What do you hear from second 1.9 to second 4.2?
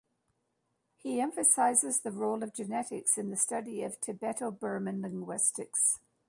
the role of genetics in the study of